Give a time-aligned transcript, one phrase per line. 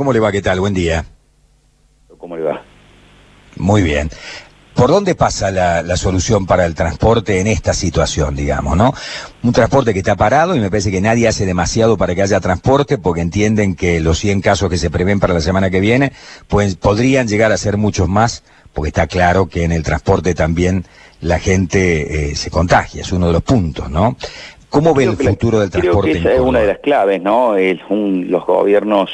[0.00, 0.30] ¿Cómo le va?
[0.30, 0.60] ¿Qué tal?
[0.60, 1.04] Buen día.
[2.18, 2.62] ¿Cómo le va?
[3.56, 4.08] Muy bien.
[4.76, 8.94] ¿Por dónde pasa la, la, solución para el transporte en esta situación, digamos, no?
[9.42, 12.38] Un transporte que está parado y me parece que nadie hace demasiado para que haya
[12.38, 16.12] transporte porque entienden que los 100 casos que se prevén para la semana que viene
[16.46, 20.84] pues podrían llegar a ser muchos más porque está claro que en el transporte también
[21.20, 24.16] la gente eh, se contagia, es uno de los puntos, ¿no?
[24.68, 26.12] ¿Cómo ve el futuro del transporte?
[26.12, 27.56] Creo que esa es una de las claves, ¿no?
[27.88, 29.10] Un, los gobiernos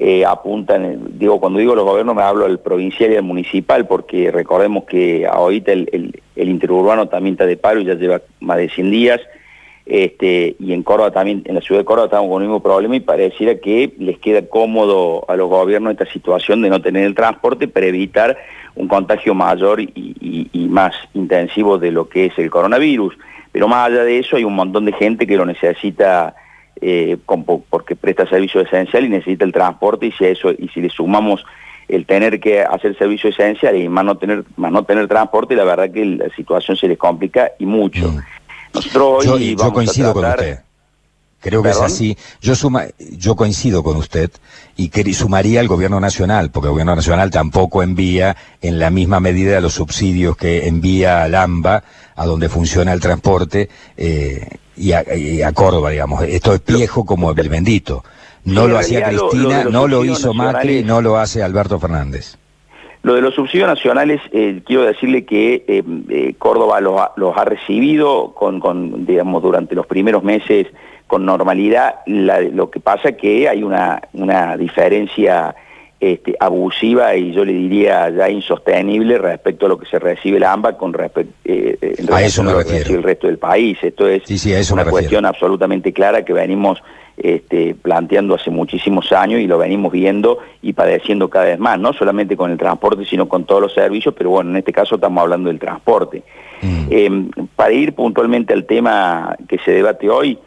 [0.00, 4.30] eh, apuntan, digo, cuando digo los gobiernos me hablo del provincial y del municipal, porque
[4.30, 8.90] recordemos que ahorita el, interurbano también está de paro y ya lleva más de 100
[8.92, 9.20] días,
[9.86, 12.94] este, y en Córdoba también, en la ciudad de Córdoba estamos con el mismo problema
[12.94, 17.16] y pareciera que les queda cómodo a los gobiernos esta situación de no tener el
[17.16, 18.38] transporte para evitar
[18.76, 23.18] un contagio mayor y más intensivo de lo que es el coronavirus.
[23.50, 26.36] Pero más allá de eso hay un montón de gente que lo necesita
[26.80, 27.16] eh,
[27.68, 31.44] porque presta servicio esencial y necesita el transporte y si eso y si le sumamos
[31.88, 35.64] el tener que hacer servicio esencial y más no tener más no tener transporte la
[35.64, 38.18] verdad que la situación se les complica y mucho mm.
[38.74, 40.58] nosotros hoy yo, coincido con usted
[41.40, 42.18] Creo que es así.
[42.40, 44.30] Yo suma, yo coincido con usted
[44.76, 49.20] y que, sumaría al gobierno nacional, porque el gobierno nacional tampoco envía en la misma
[49.20, 51.84] medida los subsidios que envía al AMBA,
[52.16, 56.22] a donde funciona el transporte, eh, y, a, Córdoba, digamos.
[56.22, 58.04] Esto es viejo como el bendito.
[58.44, 62.38] No lo hacía Cristina, no lo hizo Macri, no lo hace Alberto Fernández.
[63.02, 67.36] Lo de los subsidios nacionales, eh, quiero decirle que eh, eh, Córdoba los ha, los
[67.36, 70.66] ha recibido con, con, digamos, durante los primeros meses
[71.06, 72.00] con normalidad.
[72.06, 75.54] lo que pasa es que hay una, una diferencia
[76.00, 80.52] este, abusiva y yo le diría ya insostenible respecto a lo que se recibe la
[80.52, 82.94] AMBA con respecto eh, a eso me refiero.
[82.94, 83.78] el resto del país.
[83.82, 86.82] Esto es una cuestión absolutamente clara que venimos
[87.16, 91.92] este, planteando hace muchísimos años y lo venimos viendo y padeciendo cada vez más, no
[91.92, 95.22] solamente con el transporte, sino con todos los servicios, pero bueno, en este caso estamos
[95.22, 96.22] hablando del transporte.
[96.62, 96.86] Mm.
[96.90, 100.38] Em, para ir puntualmente al tema que se debate hoy,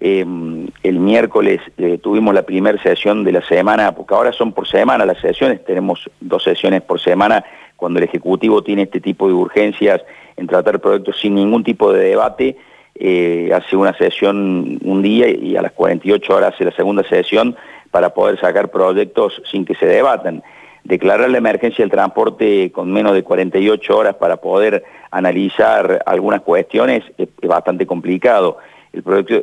[0.00, 4.68] Em, el miércoles eh, tuvimos la primera sesión de la semana, porque ahora son por
[4.68, 7.44] semana las sesiones, tenemos dos sesiones por semana
[7.74, 10.00] cuando el Ejecutivo tiene este tipo de urgencias
[10.36, 12.56] en tratar proyectos sin ningún tipo de debate,
[12.94, 17.56] eh, hace una sesión un día y a las 48 horas hace la segunda sesión
[17.90, 20.42] para poder sacar proyectos sin que se debatan.
[20.84, 27.04] Declarar la emergencia del transporte con menos de 48 horas para poder analizar algunas cuestiones
[27.16, 28.58] es bastante complicado.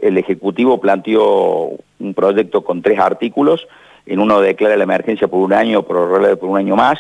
[0.02, 3.68] El, Ejecutivo planteó un proyecto con tres artículos,
[4.06, 7.00] en uno declara la emergencia por un año, prorroga por un año más,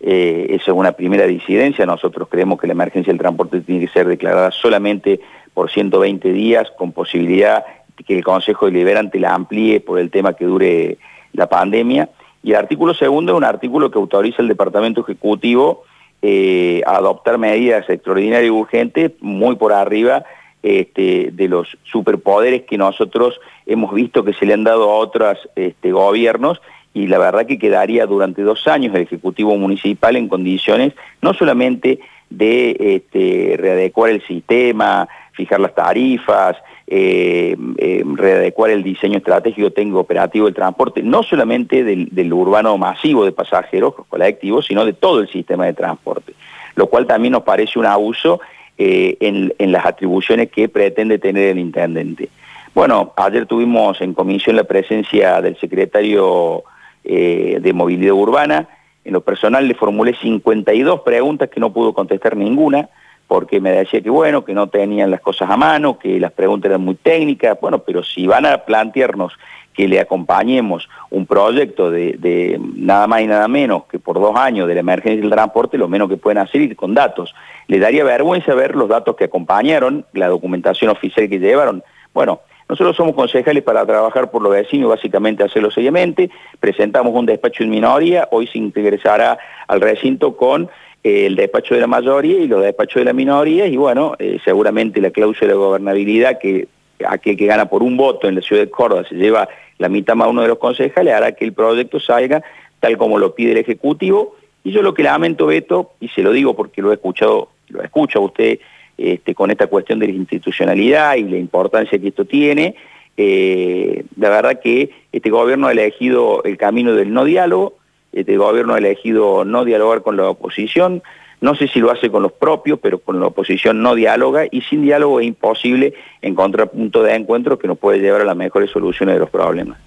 [0.00, 3.92] eh, esa es una primera disidencia, nosotros creemos que la emergencia del transporte tiene que
[3.92, 5.20] ser declarada solamente
[5.54, 7.64] por 120 días, con posibilidad
[8.04, 10.98] que el Consejo Deliberante la amplíe por el tema que dure
[11.32, 12.10] la pandemia.
[12.42, 15.84] Y el artículo segundo es un artículo que autoriza el Departamento Ejecutivo
[16.22, 20.24] eh, a adoptar medidas extraordinarias y urgentes muy por arriba
[20.66, 25.38] este, de los superpoderes que nosotros hemos visto que se le han dado a otros
[25.54, 26.60] este, gobiernos
[26.92, 32.00] y la verdad que quedaría durante dos años el Ejecutivo Municipal en condiciones no solamente
[32.30, 36.56] de este, readecuar el sistema, fijar las tarifas,
[36.88, 42.76] eh, eh, readecuar el diseño estratégico técnico operativo del transporte, no solamente del, del urbano
[42.76, 46.32] masivo de pasajeros colectivos, sino de todo el sistema de transporte,
[46.74, 48.40] lo cual también nos parece un abuso
[48.78, 52.28] eh, en, las atribuciones que pretende tener el intendente.
[52.74, 56.62] Bueno, ayer tuvimos en comisión la presencia del secretario
[57.04, 58.68] eh, de Movilidad Urbana.
[59.04, 62.90] En lo personal le formulé 52 preguntas que no pudo contestar ninguna,
[63.26, 66.70] porque me decía que bueno, que no tenían las cosas a mano, que las preguntas
[66.70, 67.58] eran muy técnicas.
[67.60, 69.32] Bueno, pero si van a plantearnos
[69.76, 74.66] que le acompañemos un proyecto de, nada más y nada menos que por dos años
[74.66, 77.34] de la emergencia del transporte, lo menos que pueden hacer ir con datos.
[77.68, 81.82] Le daría vergüenza ver los datos que acompañaron, la documentación oficial que llevaron.
[82.14, 86.30] Bueno, nosotros somos concejales para trabajar por los vecinos, básicamente hacerlo seriamente.
[86.58, 89.38] Presentamos un despacho en minoría, hoy se ingresará
[89.68, 90.70] al recinto con
[91.06, 95.00] el despacho de la mayoría y los despachos de la minoría, y bueno, eh, seguramente
[95.00, 96.66] la cláusula de gobernabilidad que
[97.06, 99.48] aquel que gana por un voto en la ciudad de Córdoba se lleva
[99.78, 102.42] la mitad más uno de los concejales, hará que el proyecto salga
[102.80, 104.36] tal como lo pide el Ejecutivo.
[104.64, 107.82] Y yo lo que lamento, Beto, y se lo digo porque lo he escuchado, lo
[107.82, 108.58] escucha usted
[108.98, 112.74] este, con esta cuestión de la institucionalidad y la importancia que esto tiene,
[113.16, 117.74] eh, la verdad que este gobierno ha elegido el camino del no diálogo,
[118.20, 121.02] este gobierno ha elegido no dialogar con la oposición,
[121.40, 124.62] no sé si lo hace con los propios, pero con la oposición no dialoga y
[124.62, 128.70] sin diálogo es imposible encontrar punto de encuentro que nos puede llevar a las mejores
[128.70, 129.78] soluciones de los problemas.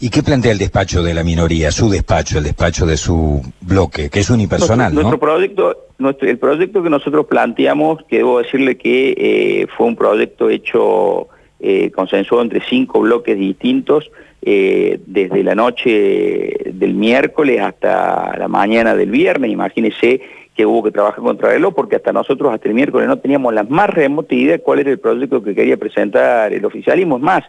[0.00, 4.10] ¿Y qué plantea el despacho de la minoría, su despacho, el despacho de su bloque,
[4.10, 4.94] que es unipersonal?
[4.94, 9.96] Nuestro, proyecto, nuestro, el proyecto que nosotros planteamos, que debo decirle que eh, fue un
[9.96, 11.28] proyecto hecho
[11.60, 14.10] eh, consensuado entre cinco bloques distintos,
[14.40, 20.20] eh, desde la noche del miércoles hasta la mañana del viernes, imagínese
[20.54, 23.62] que hubo que trabajar contra reloj, porque hasta nosotros, hasta el miércoles, no teníamos la
[23.62, 27.16] más remota idea de cuál era el proyecto que quería presentar el oficialismo.
[27.16, 27.44] Es más,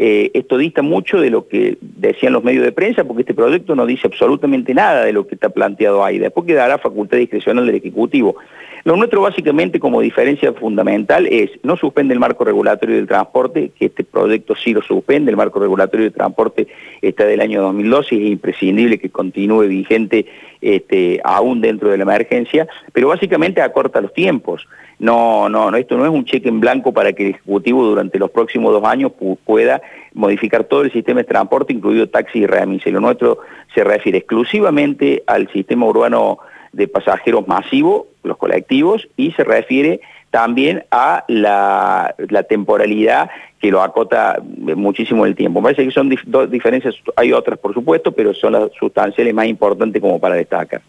[0.00, 3.74] eh, esto dista mucho de lo que decían los medios de prensa, porque este proyecto
[3.74, 6.18] no dice absolutamente nada de lo que está planteado ahí.
[6.18, 8.36] Después quedará facultad discrecional del Ejecutivo.
[8.84, 13.86] Lo nuestro básicamente como diferencia fundamental es no suspende el marco regulatorio del transporte, que
[13.86, 16.68] este proyecto sí lo suspende, el marco regulatorio del transporte
[17.02, 20.26] está del año 2012 y es imprescindible que continúe vigente
[20.60, 24.66] este, aún dentro de la emergencia, pero básicamente acorta los tiempos.
[24.98, 28.30] No, no, esto no es un cheque en blanco para que el Ejecutivo durante los
[28.30, 29.12] próximos dos años
[29.44, 29.80] pueda
[30.12, 32.84] modificar todo el sistema de transporte, incluido taxi y remis.
[32.86, 33.38] Lo nuestro
[33.74, 36.38] se refiere exclusivamente al sistema urbano
[36.72, 42.14] de pasajeros masivo, los colectivos, y se refiere también a la,
[42.48, 43.30] temporalidad
[43.60, 45.60] que lo acota muchísimo el tiempo.
[45.60, 49.46] Me parece que son dos diferencias, hay otras por supuesto, pero son las sustanciales más
[49.46, 50.80] importantes como para destacar.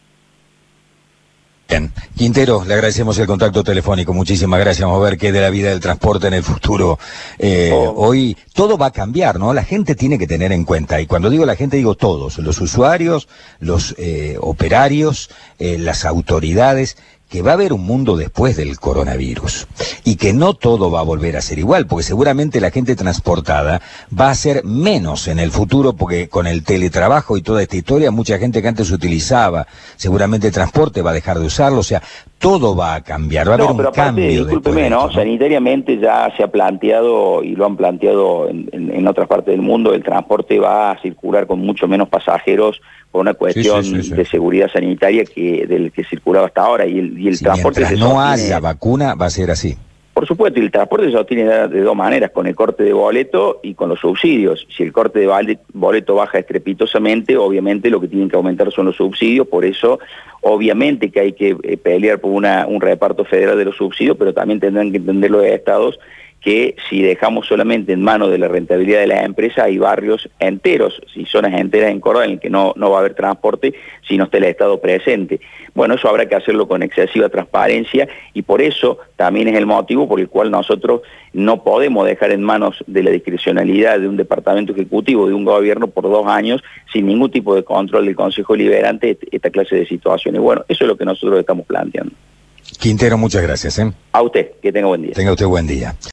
[1.69, 1.91] Bien.
[2.15, 4.11] Quintero, le agradecemos el contacto telefónico.
[4.11, 4.87] Muchísimas gracias.
[4.87, 6.97] Vamos a ver qué de la vida del transporte en el futuro.
[7.37, 7.93] Eh, oh.
[7.95, 9.53] Hoy todo va a cambiar, ¿no?
[9.53, 12.59] La gente tiene que tener en cuenta, y cuando digo la gente digo todos, los
[12.59, 16.97] usuarios, los eh, operarios, eh, las autoridades,
[17.29, 19.67] que va a haber un mundo después del coronavirus
[20.03, 23.81] y que no todo va a volver a ser igual, porque seguramente la gente transportada
[24.19, 28.09] va a ser menos en el futuro, porque con el teletrabajo y toda esta historia,
[28.09, 32.01] mucha gente que antes utilizaba seguramente transporte va a dejar de usarlo, o sea,
[32.39, 34.45] todo va a cambiar, va a haber un cambio.
[34.45, 35.11] Discúlpeme, ¿no?
[35.11, 39.93] Sanitariamente ya se ha planteado, y lo han planteado en, en otras partes del mundo,
[39.93, 42.81] el transporte va a circular con mucho menos pasajeros
[43.11, 47.27] por una cuestión de seguridad sanitaria que del que circulaba hasta ahora y el, y
[47.27, 49.77] el transporte se no haya vacuna va a ser así.
[50.19, 53.73] Por supuesto, el transporte se obtiene de dos maneras, con el corte de boleto y
[53.73, 54.67] con los subsidios.
[54.69, 58.97] Si el corte de boleto baja estrepitosamente, obviamente lo que tienen que aumentar son los
[58.97, 59.97] subsidios, por eso
[60.41, 64.33] obviamente que hay que eh, pelear por una, un reparto federal de los subsidios, pero
[64.33, 65.97] también tendrán que entender los estados
[66.41, 71.01] que si dejamos solamente en manos de la rentabilidad de las empresas, hay barrios enteros,
[71.15, 73.73] y zonas enteras en Córdoba en el que no, no va a haber transporte
[74.07, 75.41] si no está el Estado presente.
[75.75, 80.07] Bueno, eso habrá que hacerlo con excesiva transparencia y por eso también es el motivo
[80.07, 81.01] por el cual nosotros
[81.33, 85.87] no podemos dejar en manos de la discrecionalidad de un departamento ejecutivo, de un gobierno
[85.87, 90.41] por dos años, sin ningún tipo de control del Consejo Liberante, esta clase de situaciones.
[90.41, 92.13] Bueno, eso es lo que nosotros estamos planteando.
[92.77, 93.79] Quintero, muchas gracias.
[93.79, 93.91] ¿eh?
[94.11, 95.13] A usted, que tenga buen día.
[95.13, 95.95] Tenga usted buen día.